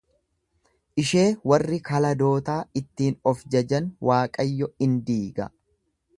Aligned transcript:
Ishee 1.03 1.25
warri 1.51 1.79
Kaladootaa 1.89 2.57
ittiin 2.81 3.21
of 3.33 3.45
jajan 3.57 3.93
Waaqayyo 4.11 4.73
in 4.89 4.99
diiga. 5.13 5.51